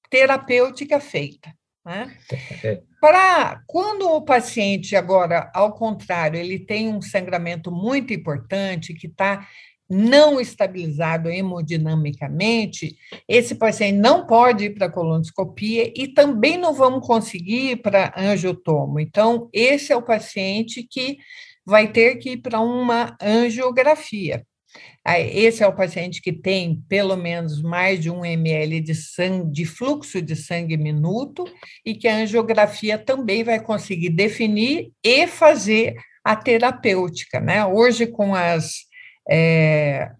terapêutica 0.09 1.01
feita. 1.01 1.53
Né? 1.85 2.15
É. 2.63 2.81
Para 3.01 3.63
quando 3.65 4.07
o 4.11 4.21
paciente 4.21 4.95
agora, 4.95 5.49
ao 5.55 5.73
contrário, 5.73 6.39
ele 6.39 6.59
tem 6.59 6.87
um 6.87 7.01
sangramento 7.01 7.71
muito 7.71 8.13
importante 8.13 8.93
que 8.93 9.07
está 9.07 9.47
não 9.89 10.39
estabilizado 10.39 11.27
hemodinamicamente, 11.27 12.95
esse 13.27 13.55
paciente 13.55 13.97
não 13.97 14.27
pode 14.27 14.65
ir 14.65 14.75
para 14.75 14.89
colonoscopia 14.89 15.91
e 15.95 16.07
também 16.09 16.57
não 16.57 16.75
vamos 16.75 17.05
conseguir 17.05 17.71
ir 17.71 17.77
para 17.77 18.13
angiotomo. 18.15 18.99
Então, 18.99 19.49
esse 19.51 19.91
é 19.91 19.97
o 19.97 20.03
paciente 20.03 20.83
que 20.83 21.17
vai 21.65 21.91
ter 21.91 22.17
que 22.17 22.33
ir 22.33 22.37
para 22.37 22.59
uma 22.61 23.17
angiografia. 23.19 24.45
Esse 25.05 25.63
é 25.63 25.67
o 25.67 25.75
paciente 25.75 26.21
que 26.21 26.31
tem 26.31 26.83
pelo 26.87 27.15
menos 27.15 27.61
mais 27.61 27.99
de 27.99 28.09
um 28.09 28.23
ml 28.23 28.79
de 28.79 28.93
sangue, 28.93 29.51
de 29.51 29.65
fluxo 29.65 30.21
de 30.21 30.35
sangue 30.35 30.77
minuto, 30.77 31.45
e 31.85 31.95
que 31.95 32.07
a 32.07 32.17
angiografia 32.17 32.97
também 32.97 33.43
vai 33.43 33.59
conseguir 33.59 34.09
definir 34.09 34.91
e 35.03 35.25
fazer 35.27 35.95
a 36.23 36.35
terapêutica, 36.35 37.39
né? 37.39 37.65
Hoje, 37.65 38.05
com 38.05 38.35
as, 38.35 38.81
é, 39.29 40.11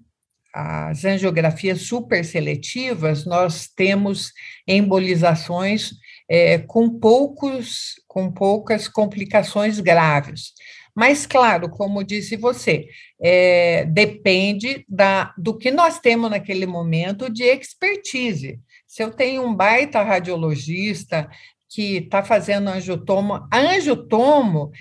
as 0.54 1.06
angiografias 1.06 1.84
super 1.84 2.26
seletivas, 2.26 3.24
nós 3.26 3.68
temos 3.68 4.32
embolizações 4.68 5.92
é, 6.30 6.58
com 6.58 6.90
poucos, 6.90 8.02
com 8.08 8.32
poucas 8.32 8.88
complicações 8.88 9.80
graves. 9.80 10.54
Mas, 10.96 11.26
claro, 11.26 11.70
como 11.70 12.04
disse 12.04 12.36
você, 12.36 12.88
é, 13.22 13.86
depende 13.86 14.86
da, 14.88 15.34
do 15.38 15.58
que 15.58 15.72
nós 15.72 16.00
temos 16.00 16.30
naquele 16.30 16.66
momento 16.66 17.30
de 17.30 17.44
expertise. 17.44 18.60
Se 18.86 19.04
eu 19.04 19.12
tenho 19.12 19.44
um 19.44 19.56
baita 19.56 20.04
radiologista 20.04 21.30
que 21.70 21.98
está 21.98 22.22
fazendo 22.22 22.70
angiotomo, 22.70 23.48
angiotomo, 23.52 24.72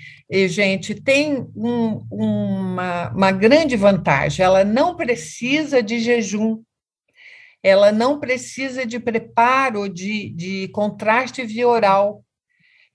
gente, 0.49 0.93
tem 0.93 1.47
um, 1.55 2.05
uma, 2.11 3.09
uma 3.11 3.31
grande 3.31 3.77
vantagem, 3.77 4.43
ela 4.43 4.65
não 4.65 4.97
precisa 4.97 5.81
de 5.81 5.99
jejum, 5.99 6.61
ela 7.63 7.91
não 7.91 8.19
precisa 8.19 8.85
de 8.85 8.99
preparo 8.99 9.87
de, 9.87 10.29
de 10.31 10.67
contraste 10.69 11.45
via 11.45 11.67
oral. 11.67 12.23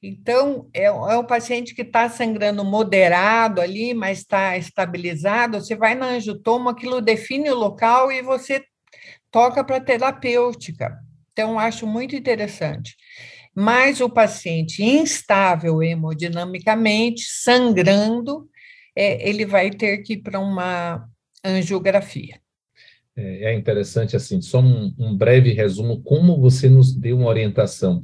Então, 0.03 0.69
é, 0.75 0.85
é 0.85 1.19
um 1.19 1.25
paciente 1.25 1.75
que 1.75 1.83
está 1.83 2.09
sangrando 2.09 2.65
moderado 2.65 3.61
ali, 3.61 3.95
mas 3.95 4.19
está 4.19 4.57
estabilizado. 4.57 5.61
Você 5.61 5.75
vai 5.75 5.95
na 5.95 6.07
angiotomo, 6.11 6.69
aquilo 6.69 7.01
define 7.01 7.51
o 7.51 7.55
local 7.55 8.13
e 8.13 8.23
você 8.23 8.63
toca 9.31 9.65
para 9.65 9.81
terapêutica. 9.81 10.97
Então, 11.33 11.59
acho 11.59 11.87
muito 11.87 12.15
interessante. 12.15 12.95
Mas 13.55 14.01
o 14.01 14.09
paciente 14.09 14.83
instável 14.85 15.83
hemodinamicamente, 15.83 17.23
sangrando, 17.23 18.49
é, 18.95 19.29
ele 19.29 19.47
vai 19.47 19.71
ter 19.71 19.99
que 19.99 20.13
ir 20.15 20.23
para 20.23 20.39
uma 20.39 21.07
angiografia. 21.43 22.39
É, 23.17 23.53
é 23.53 23.55
interessante, 23.55 24.15
assim, 24.15 24.43
só 24.43 24.61
um, 24.61 24.95
um 24.99 25.17
breve 25.17 25.53
resumo, 25.53 26.03
como 26.03 26.39
você 26.39 26.69
nos 26.69 26.95
deu 26.95 27.17
uma 27.17 27.29
orientação 27.29 28.03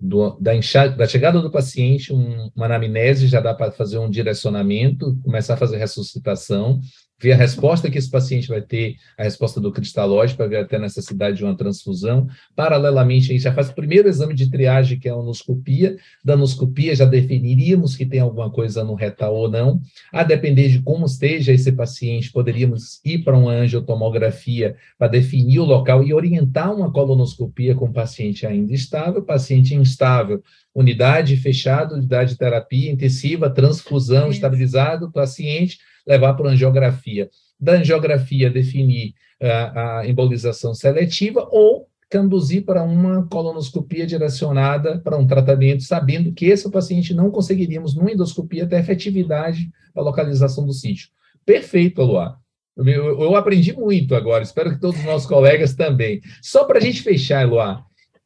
do, 0.00 0.38
da, 0.40 0.52
da, 0.96 1.06
chegada 1.06 1.40
do 1.40 1.50
paciente, 1.50 2.12
um, 2.12 2.50
uma 2.54 2.66
anamnese, 2.66 3.26
já 3.26 3.40
dá 3.40 3.54
para 3.54 3.72
fazer 3.72 3.98
um 3.98 4.08
direcionamento, 4.08 5.18
começar 5.22 5.54
a 5.54 5.58
fazer 5.58 5.76
ressuscitação, 5.76 6.80
ver 7.20 7.32
a 7.32 7.36
resposta 7.36 7.90
que 7.90 7.98
esse 7.98 8.10
paciente 8.10 8.48
vai 8.48 8.62
ter, 8.62 8.96
a 9.16 9.22
resposta 9.22 9.60
do 9.60 9.72
cristalóide, 9.72 10.34
para 10.34 10.46
ver 10.46 10.58
até 10.58 10.76
a 10.76 10.80
necessidade 10.80 11.36
de 11.36 11.44
uma 11.44 11.56
transfusão. 11.56 12.26
Paralelamente, 12.54 13.30
a 13.30 13.32
gente 13.32 13.42
já 13.42 13.52
faz 13.52 13.70
o 13.70 13.74
primeiro 13.74 14.08
exame 14.08 14.34
de 14.34 14.50
triagem, 14.50 14.98
que 14.98 15.08
é 15.08 15.10
a 15.10 15.14
anoscopia. 15.14 15.96
Da 16.24 16.34
anoscopia, 16.34 16.94
já 16.94 17.04
definiríamos 17.04 17.96
que 17.96 18.06
tem 18.06 18.20
alguma 18.20 18.50
coisa 18.50 18.84
no 18.84 18.94
retal 18.94 19.34
ou 19.34 19.50
não. 19.50 19.80
A 20.12 20.22
depender 20.22 20.68
de 20.68 20.80
como 20.82 21.06
esteja 21.06 21.52
esse 21.52 21.72
paciente, 21.72 22.30
poderíamos 22.30 23.00
ir 23.04 23.24
para 23.24 23.36
uma 23.36 23.52
angiotomografia 23.52 24.76
para 24.98 25.08
definir 25.08 25.58
o 25.58 25.64
local 25.64 26.04
e 26.04 26.14
orientar 26.14 26.74
uma 26.74 26.92
colonoscopia 26.92 27.74
com 27.74 27.86
o 27.86 27.92
paciente 27.92 28.46
ainda 28.46 28.72
estável, 28.72 29.22
paciente 29.22 29.74
instável, 29.74 30.42
unidade 30.74 31.36
fechada, 31.36 31.94
unidade 31.94 32.32
de 32.32 32.38
terapia 32.38 32.90
intensiva, 32.90 33.50
transfusão, 33.50 34.30
estabilizado, 34.30 35.10
paciente 35.10 35.78
levar 36.06 36.34
para 36.34 36.50
angiografia. 36.50 37.28
Da 37.60 37.72
angiografia, 37.72 38.50
definir 38.50 39.14
a, 39.42 39.98
a 39.98 40.08
embolização 40.08 40.74
seletiva 40.74 41.46
ou 41.50 41.88
conduzir 42.10 42.64
para 42.64 42.82
uma 42.82 43.26
colonoscopia 43.28 44.06
direcionada 44.06 44.98
para 44.98 45.18
um 45.18 45.26
tratamento, 45.26 45.82
sabendo 45.82 46.32
que 46.32 46.46
esse 46.46 46.70
paciente 46.70 47.12
não 47.12 47.30
conseguiríamos, 47.30 47.94
numa 47.94 48.10
endoscopia, 48.10 48.66
ter 48.66 48.80
efetividade 48.80 49.70
para 49.92 50.02
a 50.02 50.06
localização 50.06 50.64
do 50.64 50.72
sítio. 50.72 51.08
Perfeito, 51.44 52.02
Luar. 52.02 52.38
Eu, 52.76 53.20
eu, 53.20 53.34
aprendi 53.34 53.72
muito 53.72 54.14
agora, 54.14 54.42
espero 54.42 54.70
que 54.70 54.80
todos 54.80 55.00
os 55.00 55.04
nossos 55.04 55.26
colegas 55.26 55.74
também. 55.74 56.20
Só 56.40 56.64
para 56.64 56.78
a 56.78 56.80
gente 56.80 57.02
fechar, 57.02 57.46
Luar, 57.46 57.84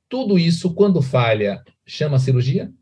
tudo 0.08 0.38
isso, 0.38 0.74
quando 0.74 1.00
falha, 1.00 1.62
chama 1.86 2.18
cirurgia? 2.18 2.72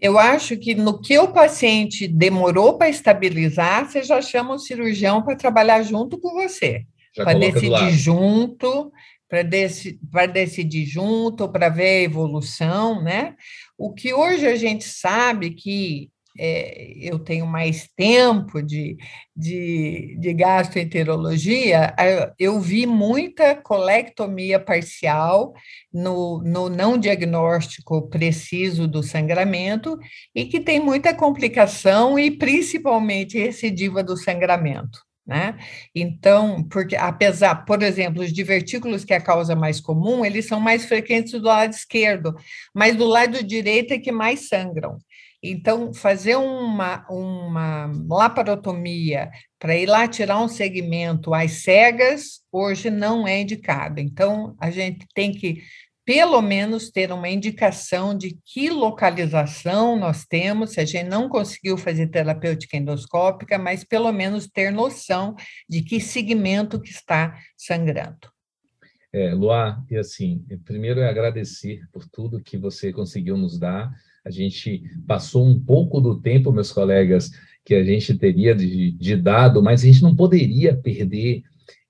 Eu 0.00 0.18
acho 0.18 0.56
que 0.56 0.74
no 0.74 1.00
que 1.00 1.18
o 1.18 1.32
paciente 1.32 2.06
demorou 2.06 2.78
para 2.78 2.88
estabilizar, 2.88 3.90
você 3.90 4.02
já 4.02 4.22
chama 4.22 4.54
o 4.54 4.58
cirurgião 4.58 5.22
para 5.22 5.36
trabalhar 5.36 5.82
junto 5.82 6.18
com 6.20 6.34
você, 6.34 6.86
para 7.16 7.34
decidir 7.36 7.90
junto, 7.90 8.92
para 9.28 9.42
deci 9.42 9.98
decidir 10.32 10.86
junto, 10.86 11.48
para 11.48 11.68
ver 11.68 12.00
a 12.00 12.02
evolução, 12.02 13.02
né? 13.02 13.34
O 13.76 13.92
que 13.92 14.14
hoje 14.14 14.46
a 14.46 14.54
gente 14.54 14.84
sabe 14.84 15.50
que 15.50 16.10
é, 16.38 16.92
eu 16.96 17.18
tenho 17.18 17.46
mais 17.46 17.88
tempo 17.96 18.62
de, 18.62 18.96
de, 19.34 20.16
de 20.20 20.32
gastroenterologia, 20.34 21.94
eu 22.38 22.60
vi 22.60 22.86
muita 22.86 23.54
colectomia 23.56 24.60
parcial 24.60 25.52
no, 25.92 26.42
no 26.42 26.68
não 26.68 26.96
diagnóstico 26.96 28.08
preciso 28.08 28.86
do 28.86 29.02
sangramento 29.02 29.98
e 30.34 30.44
que 30.44 30.60
tem 30.60 30.78
muita 30.78 31.14
complicação 31.14 32.18
e 32.18 32.30
principalmente 32.30 33.38
recidiva 33.38 34.02
do 34.02 34.16
sangramento. 34.16 34.98
Né? 35.28 35.58
Então, 35.94 36.66
porque 36.70 36.96
apesar, 36.96 37.56
por 37.66 37.82
exemplo, 37.82 38.22
os 38.22 38.32
divertículos, 38.32 39.04
que 39.04 39.12
é 39.12 39.18
a 39.18 39.22
causa 39.22 39.54
mais 39.54 39.78
comum, 39.78 40.24
eles 40.24 40.46
são 40.46 40.58
mais 40.58 40.86
frequentes 40.86 41.32
do 41.32 41.42
lado 41.42 41.70
esquerdo, 41.70 42.34
mas 42.74 42.96
do 42.96 43.04
lado 43.04 43.44
direito 43.44 43.92
é 43.92 43.98
que 43.98 44.10
mais 44.10 44.48
sangram. 44.48 44.96
Então, 45.42 45.94
fazer 45.94 46.36
uma, 46.36 47.06
uma 47.08 47.92
laparotomia 48.08 49.30
para 49.58 49.76
ir 49.76 49.86
lá 49.86 50.08
tirar 50.08 50.40
um 50.40 50.48
segmento 50.48 51.32
às 51.32 51.62
cegas, 51.62 52.40
hoje 52.50 52.90
não 52.90 53.26
é 53.26 53.40
indicado. 53.40 54.00
Então, 54.00 54.56
a 54.58 54.68
gente 54.70 55.06
tem 55.14 55.32
que, 55.32 55.62
pelo 56.04 56.42
menos, 56.42 56.90
ter 56.90 57.12
uma 57.12 57.28
indicação 57.28 58.16
de 58.16 58.36
que 58.44 58.68
localização 58.68 59.96
nós 59.96 60.24
temos, 60.24 60.70
se 60.70 60.80
a 60.80 60.84
gente 60.84 61.08
não 61.08 61.28
conseguiu 61.28 61.78
fazer 61.78 62.08
terapêutica 62.08 62.76
endoscópica, 62.76 63.56
mas 63.58 63.84
pelo 63.84 64.10
menos 64.10 64.48
ter 64.48 64.72
noção 64.72 65.36
de 65.68 65.82
que 65.82 66.00
segmento 66.00 66.80
que 66.80 66.90
está 66.90 67.38
sangrando. 67.56 68.28
É, 69.12 69.32
Luar, 69.32 69.82
e 69.88 69.96
assim, 69.96 70.44
primeiro 70.64 71.00
é 71.00 71.08
agradecer 71.08 71.80
por 71.92 72.04
tudo 72.08 72.42
que 72.42 72.58
você 72.58 72.92
conseguiu 72.92 73.36
nos 73.36 73.58
dar 73.58 73.90
a 74.28 74.30
gente 74.30 74.82
passou 75.06 75.46
um 75.46 75.58
pouco 75.58 76.00
do 76.00 76.20
tempo, 76.20 76.52
meus 76.52 76.70
colegas, 76.70 77.30
que 77.64 77.74
a 77.74 77.82
gente 77.82 78.14
teria 78.14 78.54
de, 78.54 78.92
de 78.92 79.16
dado, 79.16 79.62
mas 79.62 79.82
a 79.82 79.86
gente 79.86 80.02
não 80.02 80.14
poderia 80.14 80.76
perder 80.76 81.42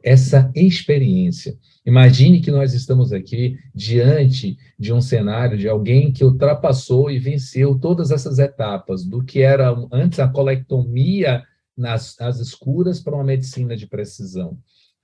essa 0.03 0.51
experiência. 0.55 1.59
Imagine 1.85 2.40
que 2.40 2.53
nós 2.53 2.74
estamos 2.74 3.12
aqui 3.12 3.59
diante 3.74 4.57
de 4.79 4.92
um 4.92 5.01
cenário 5.01 5.59
de 5.59 5.68
alguém 5.68 6.12
que 6.12 6.24
ultrapassou 6.24 7.11
e 7.11 7.18
venceu 7.18 7.77
todas 7.77 8.12
essas 8.12 8.38
etapas, 8.38 9.05
do 9.05 9.24
que 9.24 9.40
era 9.40 9.74
antes 9.90 10.20
a 10.20 10.29
colectomia 10.29 11.42
nas, 11.77 12.16
nas 12.20 12.38
escuras 12.38 13.01
para 13.01 13.16
uma 13.16 13.24
medicina 13.24 13.77
de 13.77 13.87
precisão 13.87 14.57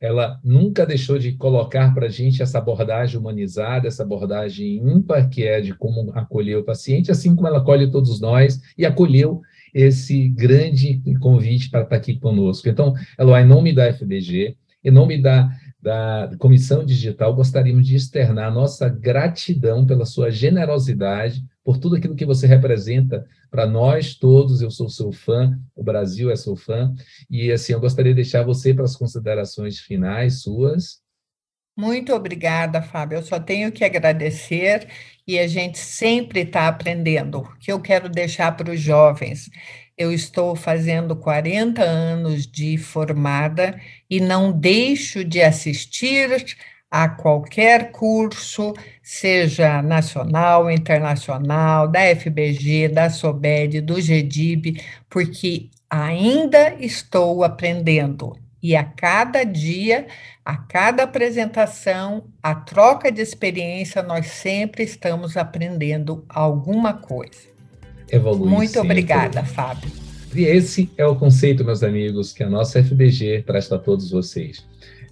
ela 0.05 0.39
nunca 0.45 0.85
deixou 0.85 1.19
de 1.19 1.33
colocar 1.33 1.95
para 1.95 2.07
a 2.07 2.11
gente 2.11 2.43
essa 2.43 2.59
abordagem 2.59 3.19
humanizada, 3.19 3.89
essa 3.89 4.03
abordagem 4.03 4.77
ímpar, 4.77 5.31
que 5.31 5.45
é 5.45 5.63
de 5.63 5.73
como 5.73 6.13
acolher 6.15 6.59
o 6.59 6.63
paciente, 6.63 7.11
assim 7.11 7.35
como 7.35 7.49
ela 7.49 7.57
acolhe 7.57 7.91
todos 7.91 8.21
nós 8.21 8.61
e 8.77 8.85
acolheu 8.85 9.41
esse 9.73 10.29
grande 10.29 11.01
convite 11.19 11.71
para 11.71 11.85
estar 11.85 11.97
aqui 11.97 12.19
conosco. 12.19 12.69
Então, 12.69 12.93
Eloy, 13.19 13.41
em 13.41 13.47
nome 13.47 13.73
da 13.73 13.87
FDG, 13.87 14.55
em 14.85 14.91
nome 14.91 15.23
da, 15.23 15.49
da 15.85 16.31
Comissão 16.39 16.83
Digital, 16.83 17.35
gostaríamos 17.35 17.87
de 17.87 17.95
externar 17.95 18.51
nossa 18.51 18.89
gratidão 18.89 19.85
pela 19.85 20.07
sua 20.07 20.31
generosidade, 20.31 21.45
por 21.63 21.77
tudo 21.77 21.97
aquilo 21.97 22.17
que 22.17 22.25
você 22.25 22.47
representa 22.47 23.27
para 23.51 23.67
nós 23.67 24.15
todos. 24.15 24.63
Eu 24.63 24.71
sou 24.71 24.89
seu 24.89 25.13
fã, 25.13 25.61
o 25.77 25.85
Brasil 25.85 26.31
é 26.31 26.37
seu 26.37 26.57
fã. 26.57 26.95
E 27.29 27.53
assim, 27.53 27.75
eu 27.75 27.81
gostaria 27.81 28.13
de 28.13 28.23
deixar 28.23 28.43
você 28.43 28.73
para 28.73 28.85
as 28.85 28.97
considerações 28.97 29.79
finais 29.79 30.41
suas. 30.41 31.03
Muito 31.77 32.15
obrigada, 32.15 32.81
Fábio. 32.81 33.19
Eu 33.19 33.23
só 33.23 33.39
tenho 33.39 33.71
que 33.71 33.85
agradecer 33.85 34.89
e 35.27 35.39
a 35.39 35.47
gente 35.47 35.79
sempre 35.79 36.41
está 36.41 36.67
aprendendo. 36.67 37.41
O 37.41 37.59
que 37.59 37.71
eu 37.71 37.81
quero 37.81 38.09
deixar 38.09 38.57
para 38.57 38.73
os 38.73 38.81
jovens? 38.81 39.51
Eu 39.97 40.13
estou 40.13 40.57
fazendo 40.57 41.15
40 41.15 41.81
anos 41.81 42.49
de 42.49 42.77
formada 42.77 43.81
e 44.11 44.21
não 44.21 44.51
deixo 44.51 45.25
de 45.25 45.41
assistir 45.41 46.57
a 46.91 47.09
qualquer 47.09 47.93
curso, 47.93 48.75
seja 49.01 49.81
nacional, 49.83 50.69
internacional, 50.69 51.87
da 51.87 52.01
FBG, 52.15 52.89
da 52.89 53.09
SOBED, 53.09 53.81
do 53.81 54.01
GEDIB, 54.01 54.83
porque 55.09 55.71
ainda 55.89 56.75
estou 56.81 57.45
aprendendo. 57.45 58.37
E 58.61 58.75
a 58.75 58.83
cada 58.83 59.45
dia, 59.45 60.09
a 60.45 60.57
cada 60.57 61.05
apresentação, 61.05 62.25
a 62.43 62.55
troca 62.55 63.13
de 63.13 63.21
experiência, 63.21 64.03
nós 64.03 64.27
sempre 64.27 64.83
estamos 64.83 65.37
aprendendo 65.37 66.25
alguma 66.29 66.95
coisa. 66.95 67.54
Evolui 68.11 68.49
Muito 68.49 68.73
sempre. 68.73 68.89
obrigada, 68.89 69.45
Fábio. 69.45 69.91
E 70.35 70.43
esse 70.43 70.91
é 70.97 71.07
o 71.07 71.15
conceito, 71.15 71.65
meus 71.65 71.83
amigos, 71.83 72.33
que 72.33 72.43
a 72.43 72.51
nossa 72.51 72.83
FBG 72.83 73.45
traz 73.47 73.69
para 73.69 73.79
todos 73.79 74.11
vocês 74.11 74.65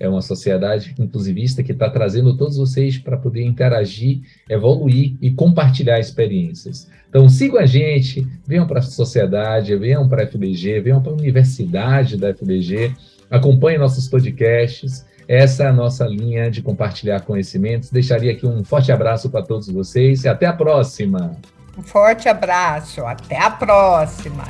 é 0.02 0.09
uma 0.09 0.20
sociedade 0.20 0.92
inclusivista 0.98 1.62
que 1.62 1.70
está 1.70 1.88
trazendo 1.88 2.37
todos 2.37 2.57
vocês 2.57 2.98
para 2.98 3.16
poder 3.16 3.44
interagir, 3.44 4.20
evoluir 4.50 5.14
e 5.22 5.31
compartilhar 5.31 6.00
experiências. 6.00 6.90
Então, 7.09 7.28
sigam 7.28 7.61
a 7.61 7.66
gente, 7.66 8.26
venham 8.44 8.66
para 8.66 8.81
a 8.81 8.83
sociedade, 8.83 9.76
venham 9.76 10.09
para 10.09 10.24
a 10.24 10.26
FBG, 10.26 10.81
venham 10.81 11.00
para 11.00 11.12
a 11.12 11.14
universidade 11.14 12.16
da 12.16 12.35
FBG, 12.35 12.92
acompanhem 13.31 13.78
nossos 13.78 14.09
podcasts. 14.09 15.07
Essa 15.28 15.64
é 15.64 15.66
a 15.68 15.72
nossa 15.72 16.05
linha 16.05 16.50
de 16.50 16.62
compartilhar 16.62 17.20
conhecimentos. 17.20 17.88
Deixaria 17.88 18.33
aqui 18.33 18.44
um 18.44 18.64
forte 18.64 18.90
abraço 18.90 19.31
para 19.31 19.42
todos 19.42 19.68
vocês 19.68 20.24
e 20.24 20.28
até 20.28 20.46
a 20.46 20.52
próxima. 20.52 21.37
Um 21.76 21.82
forte 21.82 22.28
abraço, 22.28 23.04
até 23.06 23.38
a 23.38 23.50
próxima. 23.50 24.44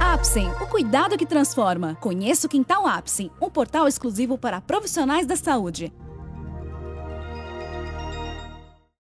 Apsen, 0.00 0.50
o 0.60 0.66
cuidado 0.66 1.16
que 1.16 1.24
transforma. 1.24 1.96
Conheça 2.00 2.46
o 2.46 2.50
Quintal 2.50 2.86
Apsen, 2.86 3.30
um 3.40 3.48
portal 3.48 3.88
exclusivo 3.88 4.36
para 4.36 4.60
profissionais 4.60 5.26
da 5.26 5.36
saúde. 5.36 5.92